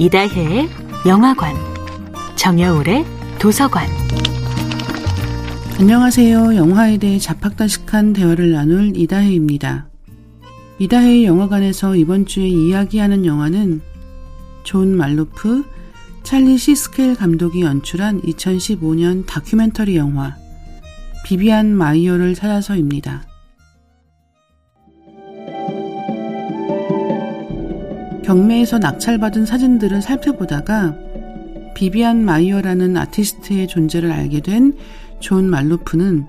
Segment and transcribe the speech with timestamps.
[0.00, 0.66] 이다혜의
[1.06, 1.54] 영화관,
[2.34, 3.04] 정여울의
[3.38, 3.86] 도서관.
[5.78, 6.56] 안녕하세요.
[6.56, 9.88] 영화에 대해 잡학다식한 대화를 나눌 이다혜입니다.
[10.78, 13.82] 이다혜의 영화관에서 이번 주에 이야기하는 영화는
[14.62, 15.64] 존 말로프,
[16.22, 20.34] 찰리 시스켈 감독이 연출한 2015년 다큐멘터리 영화
[21.26, 23.29] 비비안 마이어를 찾아서입니다.
[28.30, 30.94] 경매에서 낙찰받은 사진들을 살펴보다가
[31.74, 34.72] 비비안 마이어라는 아티스트의 존재를 알게 된
[35.20, 36.26] 존 말로프는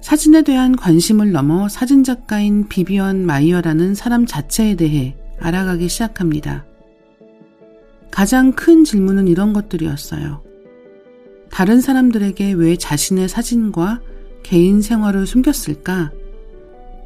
[0.00, 6.64] 사진에 대한 관심을 넘어 사진작가인 비비안 마이어라는 사람 자체에 대해 알아가기 시작합니다.
[8.10, 10.42] 가장 큰 질문은 이런 것들이었어요.
[11.50, 14.00] 다른 사람들에게 왜 자신의 사진과
[14.42, 16.10] 개인 생활을 숨겼을까?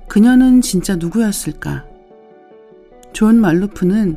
[0.09, 1.92] 그녀는 진짜 누구였을까?
[3.13, 4.17] 존 말루프는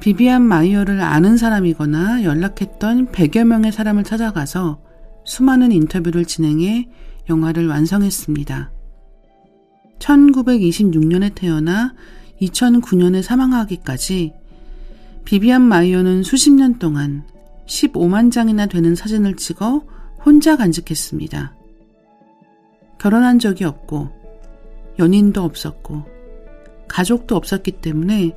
[0.00, 4.80] 비비안 마이어를 아는 사람이거나 연락했던 100여 명의 사람을 찾아가서
[5.24, 6.88] 수많은 인터뷰를 진행해
[7.28, 8.70] 영화를 완성했습니다.
[9.98, 11.94] 1926년에 태어나
[12.40, 14.34] 2009년에 사망하기까지
[15.24, 17.24] 비비안 마이어는 수십 년 동안
[17.66, 19.82] 15만 장이나 되는 사진을 찍어
[20.24, 21.54] 혼자 간직했습니다.
[22.98, 24.08] 결혼한 적이 없고,
[24.98, 26.15] 연인도 없었고,
[26.88, 28.36] 가족도 없었기 때문에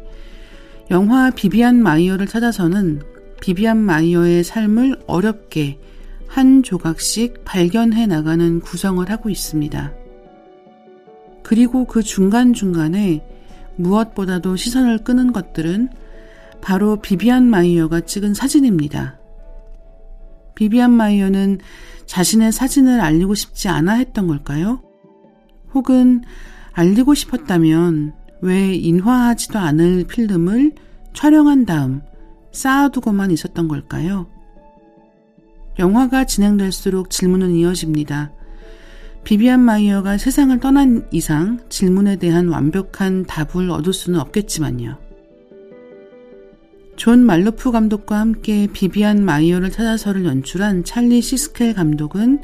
[0.92, 3.02] 영화 비비안 마이어를 찾아서는
[3.42, 5.80] 비비안 마이어의 삶을 어렵게
[6.28, 9.94] 한 조각씩 발견해 나가는 구성을 하고 있습니다.
[11.44, 13.26] 그리고 그 중간중간에
[13.76, 15.90] 무엇보다도 시선을 끄는 것들은
[16.62, 19.18] 바로 비비안 마이어가 찍은 사진입니다.
[20.56, 21.60] 비비안 마이어는
[22.06, 24.82] 자신의 사진을 알리고 싶지 않아 했던 걸까요?
[25.74, 26.24] 혹은
[26.74, 30.74] 알리고 싶었다면 왜 인화하지도 않을 필름을
[31.14, 32.02] 촬영한 다음
[32.52, 34.28] 쌓아두고만 있었던 걸까요?
[35.78, 38.32] 영화가 진행될수록 질문은 이어집니다.
[39.24, 44.98] 비비안 마이어가 세상을 떠난 이상 질문에 대한 완벽한 답을 얻을 수는 없겠지만요.
[46.96, 52.42] 존 말로프 감독과 함께 비비안 마이어를 찾아서를 연출한 찰리 시스켈 감독은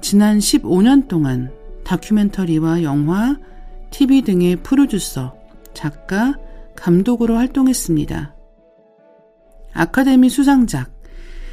[0.00, 1.50] 지난 15년 동안
[1.84, 3.36] 다큐멘터리와 영화,
[3.94, 5.36] TV 등의 프로듀서,
[5.72, 6.34] 작가,
[6.74, 8.34] 감독으로 활동했습니다.
[9.72, 10.92] 아카데미 수상작,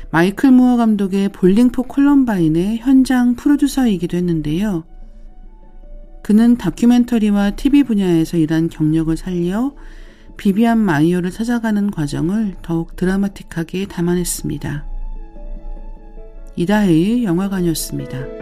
[0.10, 4.86] 마이클 무어 감독의 볼링 포 콜럼바인의 현장 프로듀서이기도 했는데요.
[6.24, 9.76] 그는 다큐멘터리와 TV 분야에서 일한 경력을 살려
[10.36, 14.88] 비비안 마이어를 찾아가는 과정을 더욱 드라마틱하게 담아냈습니다.
[16.56, 18.41] 이다혜의 영화관이었습니다.